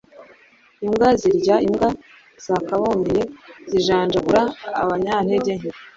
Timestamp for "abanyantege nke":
4.81-5.69